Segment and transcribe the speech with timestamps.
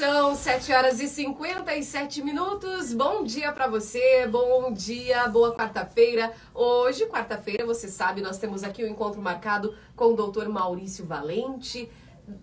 [0.00, 2.94] São 7 horas e 57 minutos.
[2.94, 6.32] Bom dia para você, bom dia, boa quarta-feira.
[6.54, 11.04] Hoje, quarta-feira, você sabe, nós temos aqui o um encontro marcado com o doutor Maurício
[11.04, 11.86] Valente,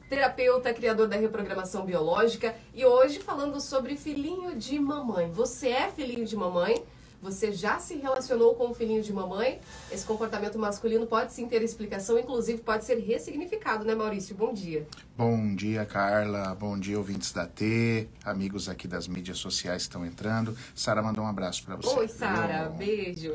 [0.07, 5.31] terapeuta, criador da reprogramação biológica, e hoje falando sobre filhinho de mamãe.
[5.31, 6.85] Você é filhinho de mamãe?
[7.21, 9.59] Você já se relacionou com o filhinho de mamãe?
[9.91, 14.35] Esse comportamento masculino pode sim ter explicação, inclusive pode ser ressignificado, né, Maurício?
[14.35, 14.87] Bom dia.
[15.17, 16.53] Bom dia, Carla.
[16.53, 20.55] Bom dia, ouvintes da T, amigos aqui das mídias sociais que estão entrando.
[20.75, 21.99] Sara mandou um abraço para você.
[21.99, 22.69] Oi, Sara.
[22.69, 23.33] Beijo.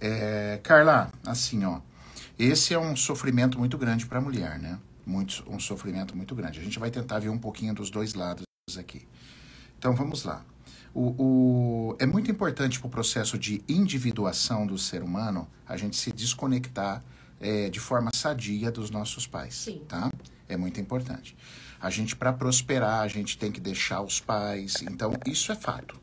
[0.00, 1.80] É, Carla, assim, ó.
[2.36, 4.78] Esse é um sofrimento muito grande para a mulher, né?
[5.06, 6.58] Muito, um sofrimento muito grande.
[6.58, 8.44] A gente vai tentar ver um pouquinho dos dois lados
[8.76, 9.06] aqui.
[9.78, 10.44] Então vamos lá.
[10.94, 15.96] O, o, é muito importante para o processo de individuação do ser humano a gente
[15.96, 17.02] se desconectar
[17.40, 19.54] é, de forma sadia dos nossos pais.
[19.54, 19.82] Sim.
[19.88, 20.08] Tá?
[20.48, 21.36] É muito importante.
[21.80, 24.76] A gente, para prosperar, a gente tem que deixar os pais.
[24.82, 26.00] Então, isso é fato.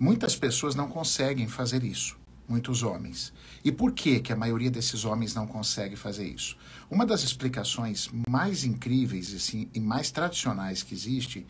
[0.00, 2.16] Muitas pessoas não conseguem fazer isso.
[2.48, 3.30] Muitos homens.
[3.62, 6.56] E por que, que a maioria desses homens não consegue fazer isso?
[6.90, 11.46] Uma das explicações mais incríveis assim, e mais tradicionais que existe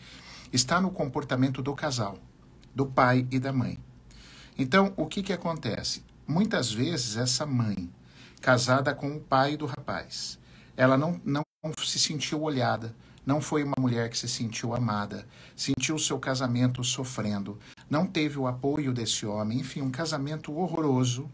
[0.52, 2.18] está no comportamento do casal
[2.78, 3.76] do pai e da mãe.
[4.56, 6.04] Então, o que, que acontece?
[6.24, 7.90] Muitas vezes, essa mãe,
[8.40, 10.38] casada com o pai do rapaz,
[10.76, 11.42] ela não, não
[11.84, 12.94] se sentiu olhada,
[13.26, 17.58] não foi uma mulher que se sentiu amada, sentiu o seu casamento sofrendo,
[17.90, 21.28] não teve o apoio desse homem, enfim, um casamento horroroso.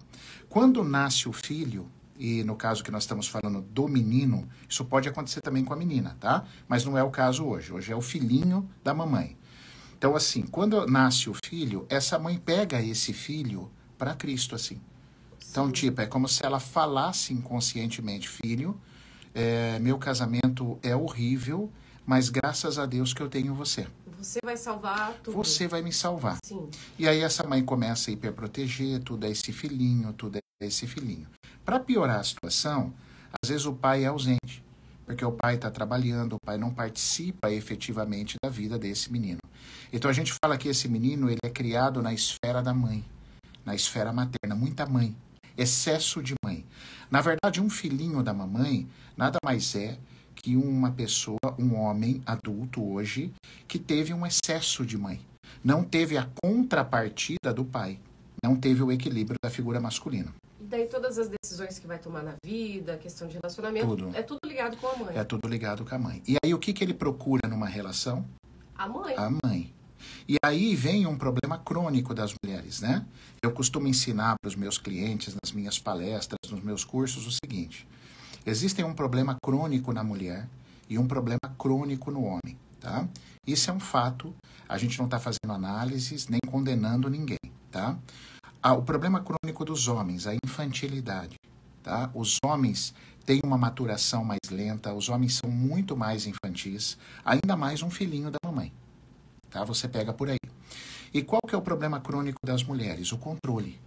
[0.48, 5.11] Quando nasce o filho, e no caso que nós estamos falando do menino, isso pode
[5.11, 6.47] acontecer também com a menina, tá?
[6.67, 7.70] Mas não é o caso hoje.
[7.70, 9.37] Hoje é o filhinho da mamãe.
[10.05, 14.78] Então, assim, quando nasce o filho, essa mãe pega esse filho para Cristo, assim.
[15.50, 18.78] Então, tipo, é como se ela falasse inconscientemente, filho,
[19.34, 21.72] é, meu casamento é horrível,
[22.05, 23.86] mas graças a Deus que eu tenho você.
[24.19, 25.38] Você vai salvar tudo.
[25.38, 26.36] Você vai me salvar.
[26.44, 26.69] Sim.
[26.98, 31.28] E aí essa mãe começa a hiperproteger, tudo é esse filhinho, tudo é esse filhinho.
[31.64, 32.93] Para piorar a situação,
[33.43, 34.62] às vezes o pai é ausente,
[35.06, 39.38] porque o pai está trabalhando, o pai não participa efetivamente da vida desse menino.
[39.92, 43.04] Então a gente fala que esse menino ele é criado na esfera da mãe,
[43.64, 45.14] na esfera materna, muita mãe,
[45.56, 46.64] excesso de mãe.
[47.10, 49.98] Na verdade, um filhinho da mamãe nada mais é
[50.34, 53.32] que uma pessoa, um homem adulto hoje,
[53.66, 55.20] que teve um excesso de mãe.
[55.62, 57.98] Não teve a contrapartida do pai.
[58.42, 60.34] Não teve o equilíbrio da figura masculina.
[60.60, 64.10] E daí todas as decisões que vai tomar na vida, questão de relacionamento, Tudo.
[64.14, 65.16] é tudo ligado com a mãe.
[65.16, 66.22] É tudo ligado com a mãe.
[66.28, 68.25] E aí o que, que ele procura numa relação?
[68.77, 69.15] A mãe.
[69.17, 69.73] A mãe.
[70.29, 73.05] E aí vem um problema crônico das mulheres, né?
[73.43, 77.87] Eu costumo ensinar para os meus clientes, nas minhas palestras, nos meus cursos, o seguinte:
[78.45, 80.49] existe um problema crônico na mulher
[80.89, 83.07] e um problema crônico no homem, tá?
[83.47, 84.35] Isso é um fato,
[84.69, 87.39] a gente não está fazendo análises nem condenando ninguém,
[87.71, 87.97] tá?
[88.62, 91.37] Ah, o problema crônico dos homens, a infantilidade,
[91.84, 92.11] tá?
[92.12, 92.93] Os homens
[93.25, 98.33] têm uma maturação mais lenta, os homens são muito mais infantis, ainda mais um filhinho
[98.33, 98.72] da mamãe
[99.55, 99.65] tá?
[99.65, 100.37] Você pega por aí.
[101.15, 103.12] E qual que é o problema crônico das mulheres?
[103.12, 103.81] O controle.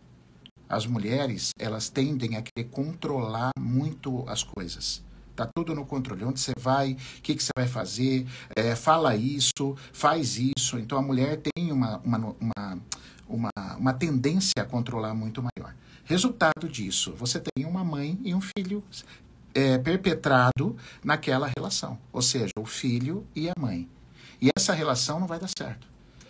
[0.70, 5.04] As mulheres, elas tendem a querer controlar muito as coisas.
[5.36, 6.24] Tá tudo no controle.
[6.24, 8.26] Onde você vai, o que, que você vai fazer,
[8.56, 10.80] é, fala isso, faz isso.
[10.80, 12.82] Então a mulher tem uma, uma, uma,
[13.28, 15.57] uma, uma tendência a controlar muito maior.
[16.08, 18.82] Resultado disso, você tem uma mãe e um filho
[19.54, 22.00] é, perpetrado naquela relação.
[22.14, 23.90] Ou seja, o filho e a mãe.
[24.42, 25.86] E essa relação não vai dar certo.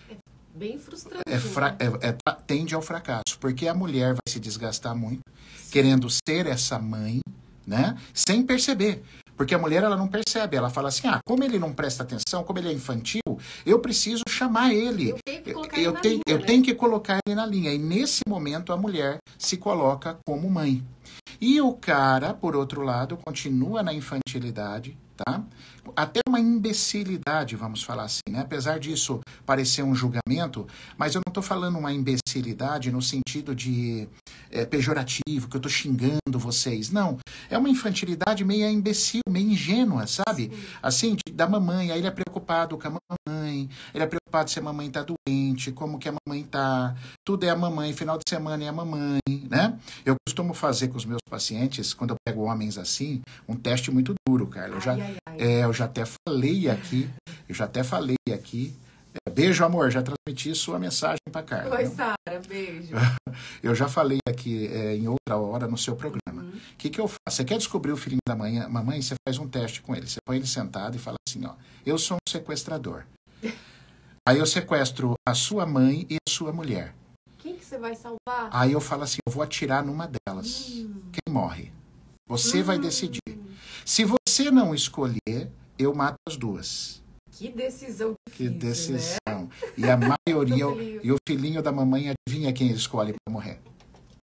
[0.10, 0.16] É
[0.56, 1.22] bem frustrante.
[1.28, 1.78] É, fra né?
[2.02, 2.18] é, é
[2.48, 5.22] tende ao fracasso, porque a mulher vai se desgastar muito,
[5.56, 5.72] Sim.
[5.72, 7.20] querendo ser essa mãe,
[7.66, 7.96] né?
[8.16, 9.04] Sem perceber.
[9.38, 12.44] Porque a mulher ela não percebe, ela fala assim: ah, como ele não presta atenção,
[12.44, 13.22] como ele é infantil,
[13.66, 15.12] eu preciso chamar ele.
[15.12, 16.46] Eu tenho que colocar, eu, ele, tenho, linha, eu né?
[16.46, 17.72] tenho que colocar ele na linha.
[17.72, 20.84] E nesse momento a mulher se coloca como mãe.
[21.40, 25.44] E o cara, por outro lado, continua na infantilidade, tá?
[25.96, 28.42] Até uma imbecilidade, vamos falar assim, né?
[28.42, 34.08] Apesar disso parecer um julgamento, mas eu não estou falando uma imbecilidade no sentido de
[34.52, 36.92] é, pejorativo, que eu estou xingando vocês.
[36.92, 37.18] Não,
[37.50, 40.52] é uma infantilidade meio imbecil, meio ingênua, sabe?
[40.54, 40.64] Sim.
[40.82, 44.60] Assim, de, da mamãe, aí ele é preocupado com a mamãe, ele é preocupado se
[44.60, 46.96] a mamãe tá doente, como que a mamãe tá,
[47.26, 49.78] tudo é a mamãe, final de semana é a mamãe, né?
[50.06, 54.14] Eu costumo fazer com os meus pacientes, quando eu pego homens assim, um teste muito
[54.28, 54.70] duro, cara.
[54.74, 55.38] Eu já, Ai, ai, ai.
[55.40, 57.10] é, eu já até falei aqui,
[57.48, 58.76] eu já até falei aqui.
[59.26, 61.76] É, beijo, amor, já transmiti sua mensagem para Carla.
[61.76, 61.96] Oi, viu?
[61.96, 62.94] Sara, beijo.
[63.62, 66.42] Eu já falei aqui é, em outra hora no seu programa.
[66.42, 66.50] Uhum.
[66.50, 67.20] O que, que eu faço?
[67.30, 69.02] Você quer descobrir o filhinho da manhã, mamãe?
[69.02, 70.08] Você faz um teste com ele.
[70.08, 71.54] Você põe ele sentado e fala assim: ó,
[71.86, 73.04] eu sou um sequestrador.
[74.28, 76.94] Aí eu sequestro a sua mãe e a sua mulher.
[77.68, 78.50] Que você vai salvar?
[78.54, 80.70] Aí eu falo assim, eu vou atirar numa delas.
[80.70, 81.02] Hum.
[81.12, 81.74] Quem morre?
[82.30, 83.20] Você vai decidir.
[83.86, 87.04] Se você não escolher, eu mato as duas.
[87.30, 89.00] Que decisão Que difícil, né?
[89.00, 89.50] decisão.
[89.78, 91.02] E a maioria, filhinho.
[91.04, 93.60] e o filhinho da mamãe adivinha quem ele escolhe para morrer?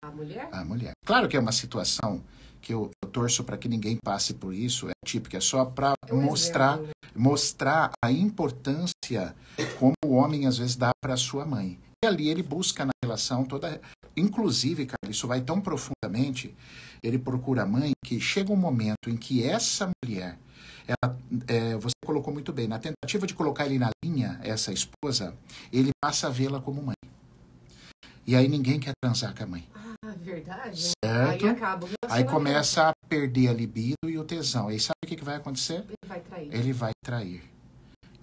[0.01, 0.47] A mulher?
[0.49, 0.91] A mulher.
[1.05, 2.23] Claro que é uma situação
[2.61, 5.95] que eu, eu torço para que ninguém passe por isso, é típica, é só para
[6.07, 6.93] É um mostrar, exemplo, né?
[7.13, 9.35] mostrar a importância
[9.77, 11.77] como o homem às vezes dá para sua mãe.
[12.03, 13.79] E ali ele busca na relação toda,
[14.17, 16.53] inclusive, cara, isso vai tão profundamente,
[17.01, 20.37] ele procura a mãe que chega um momento em que essa mulher,
[20.85, 21.17] ela,
[21.47, 25.33] é, você colocou muito bem, na tentativa de colocar ele na linha, essa esposa,
[25.71, 26.95] ele passa a vê-la como mãe.
[28.27, 29.65] E aí ninguém quer transar com a mãe.
[29.73, 30.91] Ah, verdade.
[31.05, 31.45] Certo?
[31.45, 34.67] Aí acaba o Aí começa a perder a libido e o tesão.
[34.67, 35.85] Aí sabe o que, que vai acontecer?
[35.87, 36.53] Ele vai trair.
[36.53, 37.52] Ele vai trair.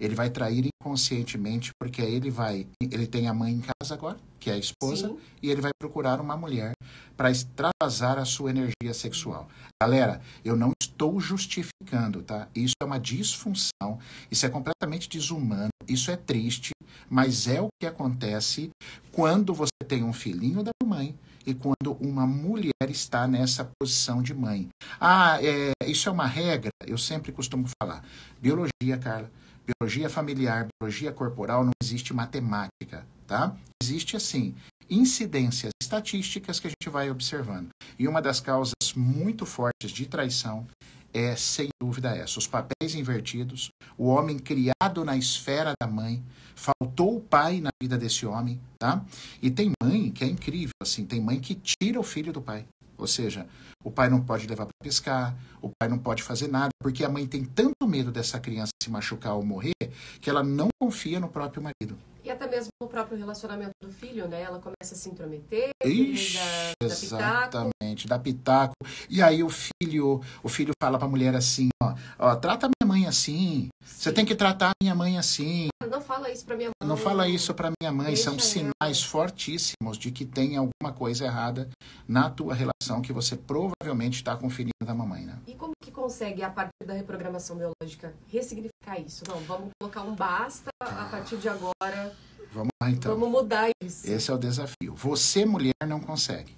[0.01, 2.65] Ele vai trair inconscientemente, porque aí ele vai.
[2.81, 5.17] Ele tem a mãe em casa agora, que é a esposa, Sim.
[5.43, 6.71] e ele vai procurar uma mulher
[7.15, 9.47] para extravasar a sua energia sexual.
[9.79, 12.47] Galera, eu não estou justificando, tá?
[12.55, 13.99] Isso é uma disfunção,
[14.31, 16.71] isso é completamente desumano, isso é triste,
[17.07, 18.71] mas é o que acontece
[19.11, 21.15] quando você tem um filhinho da mãe
[21.45, 24.67] e quando uma mulher está nessa posição de mãe.
[24.99, 26.71] Ah, é, isso é uma regra?
[26.87, 28.03] Eu sempre costumo falar.
[28.41, 29.29] Biologia, Carla.
[29.65, 33.55] Biologia familiar, biologia corporal, não existe matemática, tá?
[33.81, 34.55] Existe, assim,
[34.89, 37.69] incidências estatísticas que a gente vai observando.
[37.97, 40.67] E uma das causas muito fortes de traição
[41.13, 42.39] é, sem dúvida, essa.
[42.39, 46.23] Os papéis invertidos, o homem criado na esfera da mãe,
[46.55, 49.03] faltou o pai na vida desse homem, tá?
[49.41, 52.65] E tem mãe que é incrível, assim, tem mãe que tira o filho do pai.
[53.01, 53.47] Ou seja,
[53.83, 57.09] o pai não pode levar para pescar, o pai não pode fazer nada, porque a
[57.09, 59.73] mãe tem tanto medo dessa criança se machucar ou morrer,
[60.21, 61.97] que ela não confia no próprio marido.
[62.23, 64.43] E até mesmo no próprio relacionamento do filho, né?
[64.43, 66.37] Ela começa a se intrometer, Ixi,
[66.79, 68.75] da, da exatamente, dá pitaco.
[69.09, 72.69] E aí o filho, o filho fala pra mulher assim, ó, ó, trata
[73.11, 73.69] assim.
[73.85, 75.67] Você tem que tratar a minha mãe assim.
[75.89, 76.89] Não fala isso pra minha mãe.
[76.89, 78.07] Não fala isso pra minha mãe.
[78.07, 78.41] Deixa São ela.
[78.41, 81.69] sinais fortíssimos de que tem alguma coisa errada
[82.07, 85.37] na tua relação que você provavelmente está com o filhinho da mamãe, né?
[85.47, 89.23] E como que consegue, a partir da reprogramação biológica, ressignificar isso?
[89.27, 92.15] Não, vamos colocar um basta, a partir de agora,
[92.51, 93.13] Vamos lá então.
[93.13, 94.09] vamos mudar isso.
[94.09, 94.93] Esse é o desafio.
[94.95, 96.55] Você, mulher, não consegue.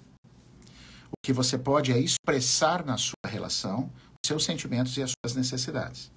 [1.10, 3.90] O que você pode é expressar na sua relação
[4.22, 6.10] os seus sentimentos e as suas necessidades.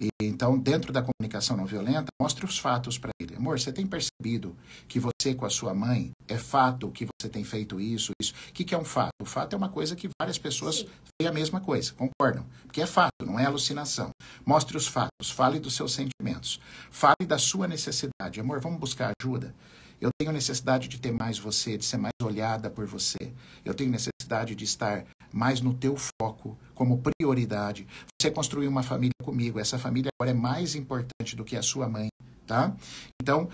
[0.00, 3.36] E, então, dentro da comunicação não violenta, mostre os fatos para ele.
[3.36, 4.56] Amor, você tem percebido
[4.88, 8.32] que você com a sua mãe é fato que você tem feito isso, isso?
[8.48, 9.10] O que, que é um fato?
[9.20, 10.88] O fato é uma coisa que várias pessoas Sim.
[11.20, 12.46] veem a mesma coisa, concordam?
[12.64, 14.10] Porque é fato, não é alucinação.
[14.46, 16.58] Mostre os fatos, fale dos seus sentimentos,
[16.90, 18.40] fale da sua necessidade.
[18.40, 19.54] Amor, vamos buscar ajuda?
[20.00, 23.34] Eu tenho necessidade de ter mais você, de ser mais olhada por você.
[23.62, 27.86] Eu tenho necessidade de estar mais no teu foco, como prioridade.
[28.20, 29.58] Você construiu uma família comigo.
[29.58, 32.08] Essa família agora é mais importante do que a sua mãe,
[32.46, 32.74] tá?
[33.20, 33.48] Então,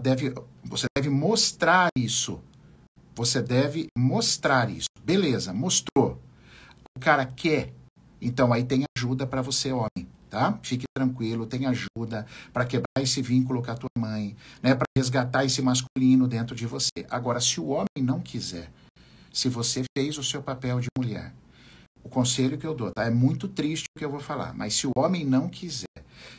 [0.00, 2.40] deve, você deve mostrar isso.
[3.14, 4.88] Você deve mostrar isso.
[5.02, 6.20] Beleza, mostrou.
[6.96, 7.72] O cara quer.
[8.20, 10.58] Então, aí tem ajuda para você, homem, tá?
[10.62, 14.74] Fique tranquilo, tem ajuda para quebrar esse vínculo com a tua mãe, né?
[14.74, 17.06] Para resgatar esse masculino dentro de você.
[17.10, 18.70] Agora, se o homem não quiser,
[19.36, 21.30] se você fez o seu papel de mulher,
[22.02, 23.04] o conselho que eu dou, tá?
[23.04, 25.84] É muito triste o que eu vou falar, mas se o homem não quiser,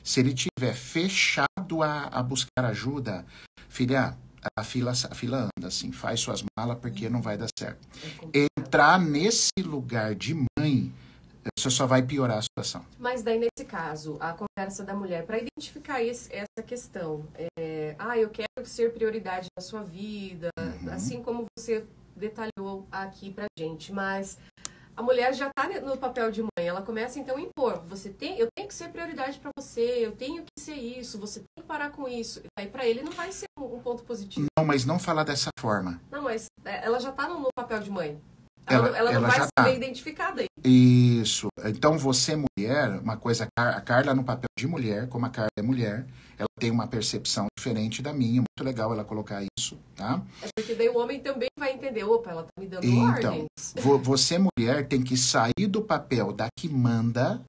[0.03, 3.23] se ele tiver fechado a, a buscar ajuda,
[3.69, 4.17] filha,
[4.57, 7.87] a fila, a fila anda assim, faz suas malas porque não vai dar certo.
[8.33, 10.91] Entrar nesse lugar de mãe,
[11.59, 12.83] você só vai piorar a situação.
[12.97, 17.27] Mas daí, nesse caso, a conversa da mulher, para identificar esse- essa questão,
[17.59, 20.91] é, ah, eu quero ser prioridade na sua vida, Uhum.
[20.91, 21.85] assim como você
[22.17, 24.37] detalhou aqui pra gente, mas
[24.95, 28.39] a mulher já tá no papel de mãe, ela começa então a impor, você tem,
[28.39, 31.67] eu tenho que ser prioridade pra você, eu tenho que ser isso, você tem que
[31.67, 32.41] parar com isso.
[32.57, 34.47] Aí pra ele não vai ser um, um ponto positivo.
[34.57, 36.01] Não, mas não falar dessa forma.
[36.09, 38.19] Não, mas é, ela já tá no, no papel de mãe.
[38.69, 39.63] Ela, Ela- não- ela vai já se tá.
[39.63, 40.47] ver identificada aí.
[40.63, 41.47] Isso.
[41.65, 45.29] Então, você, mulher, uma coisa, a Car- a Carla no papel de mulher, como a
[45.29, 46.05] Carla é mulher,
[46.37, 48.41] ela tem uma percepção diferente da minha.
[48.41, 50.21] Muito legal ela colocar isso, tá?
[50.41, 53.73] É porque daí o homem também vai entender, opa, ela tá me dando Então, ordens.
[53.75, 57.41] vo- você, mulher, tem que sair do papel da que manda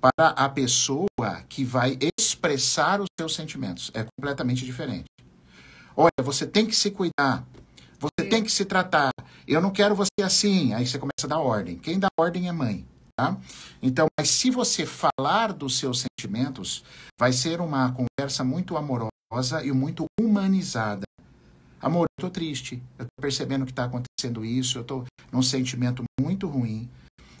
[0.00, 1.06] para a pessoa
[1.48, 3.90] que vai expressar os seus sentimentos.
[3.94, 5.06] É completamente diferente.
[5.96, 7.44] Olha, você tem que se cuidar.
[7.98, 9.10] Você tem que se tratar.
[9.46, 10.72] Eu não quero você assim.
[10.74, 11.76] Aí você começa a dar ordem.
[11.76, 12.86] Quem dá ordem é mãe.
[13.16, 13.36] Tá?
[13.82, 16.84] Então, mas se você falar dos seus sentimentos,
[17.18, 19.10] vai ser uma conversa muito amorosa
[19.64, 21.02] e muito humanizada.
[21.80, 26.04] Amor, eu tô triste, eu tô percebendo que está acontecendo isso, eu tô num sentimento
[26.20, 26.88] muito ruim,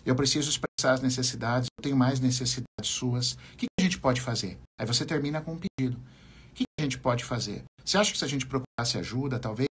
[0.04, 3.32] eu preciso expressar as necessidades, eu tenho mais necessidades suas.
[3.32, 4.58] O que, que a gente pode fazer?
[4.80, 5.96] Aí você termina com um pedido.
[5.96, 7.62] O que, que a gente pode fazer?
[7.84, 9.68] Você acha que se a gente procurasse ajuda, talvez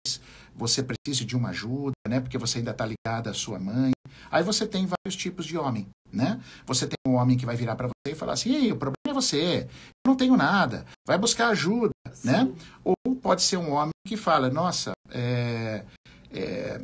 [0.55, 2.19] você precise de uma ajuda, né?
[2.19, 3.91] Porque você ainda está ligada à sua mãe.
[4.31, 6.41] Aí você tem vários tipos de homem, né?
[6.65, 9.13] Você tem um homem que vai virar para você e falar assim: o problema é
[9.13, 9.67] você,
[10.05, 12.27] eu não tenho nada, vai buscar ajuda, Sim.
[12.27, 12.51] né?
[12.83, 15.83] Ou pode ser um homem que fala: nossa, é,
[16.31, 16.81] é,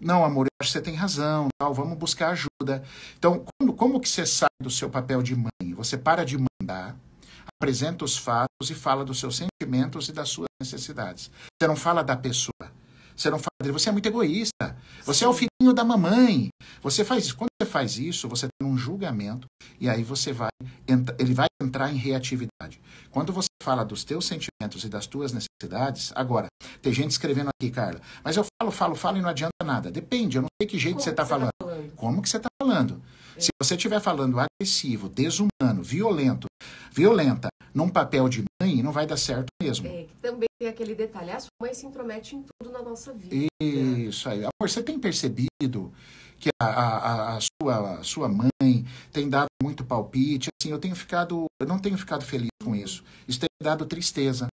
[0.00, 2.82] não, amor, eu acho que você tem razão, tal, vamos buscar ajuda.
[3.18, 3.44] Então,
[3.76, 5.74] como que você sai do seu papel de mãe?
[5.74, 6.96] Você para de mandar,
[7.60, 11.30] apresenta os fatos e fala dos seus sentimentos e das suas necessidades.
[11.60, 12.72] Você não fala da pessoa.
[13.14, 13.72] Você não fala dele.
[13.72, 14.76] Você é muito egoísta.
[15.04, 16.48] Você é o filhinho da mamãe.
[16.82, 17.36] Você faz isso.
[17.36, 19.46] Quando você faz isso, você tem um julgamento
[19.78, 20.48] e aí você vai
[21.18, 22.80] ele vai entrar em reatividade.
[23.10, 26.46] Quando você fala dos teus sentimentos e das tuas necessidades, agora,
[26.80, 29.90] tem gente escrevendo aqui, Carla, mas eu falo, falo, falo e não adianta nada.
[29.90, 31.50] Depende, eu não sei que jeito Como você está falando.
[31.58, 31.92] Tá falando.
[31.94, 33.02] Como que você está falando?
[33.40, 36.46] Se você estiver falando agressivo, desumano, violento,
[36.92, 39.86] violenta, num papel de mãe, não vai dar certo mesmo.
[39.86, 43.34] É, também tem aquele detalhe, a sua mãe se intromete em tudo na nossa vida.
[43.62, 44.40] Isso aí.
[44.40, 45.92] Amor, você tem percebido
[46.38, 50.48] que a, a, a, sua, a sua mãe tem dado muito palpite.
[50.60, 53.02] Assim, eu tenho ficado, eu não tenho ficado feliz com isso.
[53.26, 54.48] Isso tem dado tristeza.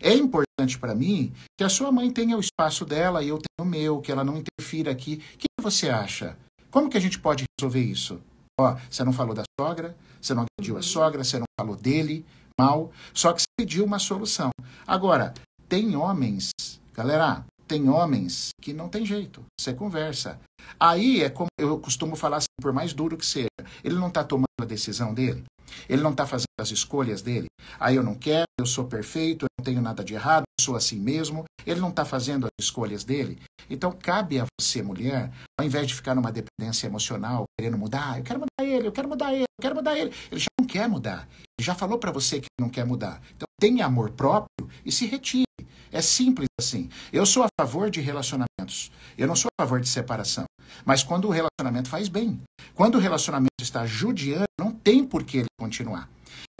[0.00, 3.66] É importante para mim que a sua mãe tenha o espaço dela e eu tenho
[3.66, 5.22] o meu, que ela não interfira aqui.
[5.34, 6.36] O que você acha?
[6.70, 8.20] Como que a gente pode resolver isso?
[8.60, 12.26] Ó, você não falou da sogra, você não agrediu a sogra, você não falou dele
[12.58, 14.50] mal, só que você pediu uma solução.
[14.84, 15.32] Agora,
[15.68, 16.50] tem homens,
[16.92, 19.44] galera, tem homens que não tem jeito.
[19.60, 20.40] Você conversa.
[20.80, 23.48] Aí é como eu costumo falar assim, por mais duro que seja,
[23.84, 25.44] ele não está tomando a decisão dele,
[25.88, 27.46] ele não está fazendo as escolhas dele.
[27.78, 30.74] Aí eu não quero, eu sou perfeito, eu não tenho nada de errado, eu sou
[30.74, 31.44] assim mesmo.
[31.66, 33.38] Ele não está fazendo as escolhas dele.
[33.68, 38.24] Então cabe a você, mulher, ao invés de ficar numa dependência emocional, querendo mudar, eu
[38.24, 40.12] quero mudar ele, eu quero mudar ele, eu quero mudar ele.
[40.30, 41.28] Ele já não quer mudar.
[41.58, 43.20] Ele já falou para você que não quer mudar.
[43.36, 45.47] Então tenha amor próprio e se retire.
[45.92, 46.88] É simples assim.
[47.12, 48.90] Eu sou a favor de relacionamentos.
[49.16, 50.44] Eu não sou a favor de separação.
[50.84, 52.40] Mas quando o relacionamento faz bem.
[52.74, 56.08] Quando o relacionamento está judiando, não tem por que ele continuar.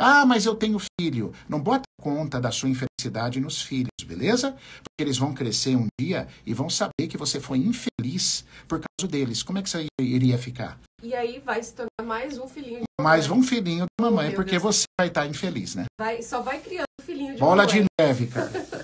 [0.00, 1.32] Ah, mas eu tenho filho.
[1.48, 4.52] Não bota conta da sua infelicidade nos filhos, beleza?
[4.52, 9.10] Porque eles vão crescer um dia e vão saber que você foi infeliz por causa
[9.10, 9.42] deles.
[9.42, 10.78] Como é que você iria ficar?
[11.02, 12.82] E aí vai se tornar mais um filhinho.
[13.00, 15.84] Mais um filhinho da mamãe, porque você vai estar infeliz, né?
[16.00, 17.82] Vai, só vai criando filhinho de Bola mamãe.
[17.82, 18.50] de neve, cara.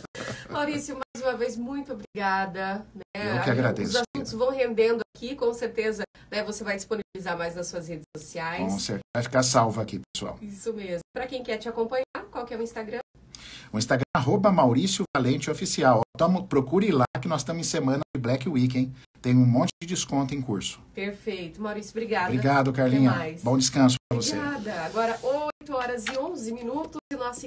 [0.54, 2.86] Maurício, mais uma vez, muito obrigada.
[2.94, 3.38] Né?
[3.38, 3.90] Eu que agradeço.
[3.90, 8.04] Os assuntos vão rendendo aqui, com certeza né, você vai disponibilizar mais nas suas redes
[8.16, 8.62] sociais.
[8.62, 9.02] Com certeza.
[9.14, 10.38] Vai ficar salvo aqui, pessoal.
[10.40, 11.00] Isso mesmo.
[11.12, 13.00] Para quem quer te acompanhar, qual que é o Instagram?
[13.72, 16.02] O Instagram é arroba Maurício Valente Oficial.
[16.16, 18.94] Tamo, procure lá que nós estamos em semana de Black Week, hein?
[19.20, 20.80] Tem um monte de desconto em curso.
[20.94, 21.60] Perfeito.
[21.60, 22.26] Maurício, obrigada.
[22.26, 23.12] Obrigado, Carlinha.
[23.42, 24.38] Bom descanso para você.
[24.38, 24.84] Obrigada.
[24.84, 27.38] Agora, 8 horas e 11 minutos e nós